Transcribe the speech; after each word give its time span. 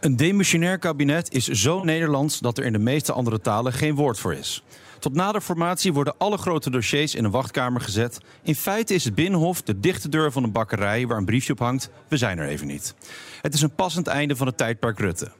Een 0.00 0.16
demissionair 0.16 0.78
kabinet 0.78 1.32
is 1.32 1.48
zo 1.48 1.82
Nederlands 1.84 2.38
dat 2.38 2.58
er 2.58 2.64
in 2.64 2.72
de 2.72 2.78
meeste 2.78 3.12
andere 3.12 3.40
talen 3.40 3.72
geen 3.72 3.94
woord 3.94 4.18
voor 4.18 4.34
is. 4.34 4.62
Tot 4.98 5.14
na 5.14 5.32
de 5.32 5.40
formatie 5.40 5.92
worden 5.92 6.14
alle 6.18 6.36
grote 6.36 6.70
dossiers 6.70 7.14
in 7.14 7.24
een 7.24 7.30
wachtkamer 7.30 7.80
gezet. 7.80 8.18
In 8.42 8.54
feite 8.54 8.94
is 8.94 9.04
het 9.04 9.14
Binnenhof 9.14 9.62
de 9.62 9.80
dichte 9.80 10.08
deur 10.08 10.32
van 10.32 10.42
een 10.42 10.52
bakkerij 10.52 11.06
waar 11.06 11.18
een 11.18 11.24
briefje 11.24 11.52
op 11.52 11.58
hangt: 11.58 11.90
we 12.08 12.16
zijn 12.16 12.38
er 12.38 12.48
even 12.48 12.66
niet. 12.66 12.94
Het 13.42 13.54
is 13.54 13.62
een 13.62 13.74
passend 13.74 14.06
einde 14.06 14.36
van 14.36 14.46
het 14.46 14.56
tijdperk 14.56 14.98
Rutte. 14.98 15.32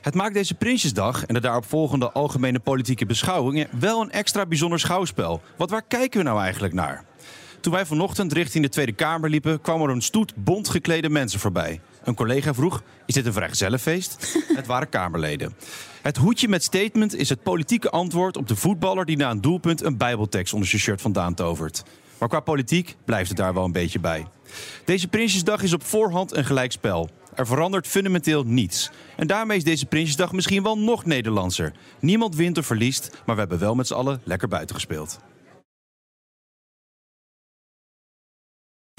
Het 0.00 0.14
maakt 0.14 0.34
deze 0.34 0.54
Prinsjesdag 0.54 1.24
en 1.24 1.34
de 1.34 1.40
daarop 1.40 1.64
volgende 1.64 2.12
algemene 2.12 2.58
politieke 2.58 3.06
beschouwingen 3.06 3.68
wel 3.78 4.00
een 4.00 4.10
extra 4.10 4.46
bijzonder 4.46 4.80
schouwspel. 4.80 5.42
Want 5.56 5.70
waar 5.70 5.84
kijken 5.88 6.18
we 6.18 6.24
nou 6.24 6.40
eigenlijk 6.40 6.74
naar? 6.74 7.04
Toen 7.64 7.72
wij 7.72 7.86
vanochtend 7.86 8.32
richting 8.32 8.64
de 8.64 8.70
Tweede 8.70 8.92
Kamer 8.92 9.30
liepen, 9.30 9.60
kwam 9.60 9.82
er 9.82 9.88
een 9.88 10.02
stoet 10.02 10.34
bont 10.36 10.68
geklede 10.68 11.08
mensen 11.08 11.40
voorbij. 11.40 11.80
Een 12.02 12.14
collega 12.14 12.54
vroeg: 12.54 12.82
Is 13.06 13.14
dit 13.14 13.26
een 13.26 13.32
vrijgezellenfeest? 13.32 14.36
het 14.56 14.66
waren 14.66 14.88
Kamerleden. 14.88 15.54
Het 16.02 16.16
hoedje 16.16 16.48
met 16.48 16.62
statement 16.62 17.14
is 17.14 17.28
het 17.28 17.42
politieke 17.42 17.90
antwoord 17.90 18.36
op 18.36 18.48
de 18.48 18.56
voetballer 18.56 19.04
die 19.04 19.16
na 19.16 19.30
een 19.30 19.40
doelpunt 19.40 19.82
een 19.82 19.96
Bijbeltekst 19.96 20.52
onder 20.52 20.68
zijn 20.68 20.80
shirt 20.80 21.00
vandaan 21.00 21.34
tovert. 21.34 21.82
Maar 22.18 22.28
qua 22.28 22.40
politiek 22.40 22.96
blijft 23.04 23.28
het 23.28 23.38
daar 23.38 23.54
wel 23.54 23.64
een 23.64 23.72
beetje 23.72 24.00
bij. 24.00 24.26
Deze 24.84 25.08
Prinsjesdag 25.08 25.62
is 25.62 25.72
op 25.72 25.84
voorhand 25.84 26.36
een 26.36 26.44
gelijkspel. 26.44 27.10
Er 27.34 27.46
verandert 27.46 27.86
fundamenteel 27.86 28.42
niets. 28.42 28.90
En 29.16 29.26
daarmee 29.26 29.56
is 29.56 29.64
deze 29.64 29.86
Prinsjesdag 29.86 30.32
misschien 30.32 30.62
wel 30.62 30.78
nog 30.78 31.04
Nederlandser. 31.04 31.72
Niemand 32.00 32.34
wint 32.34 32.58
of 32.58 32.66
verliest, 32.66 33.10
maar 33.26 33.34
we 33.34 33.40
hebben 33.40 33.58
wel 33.58 33.74
met 33.74 33.86
z'n 33.86 33.94
allen 33.94 34.20
lekker 34.24 34.48
buiten 34.48 34.74
gespeeld. 34.74 35.18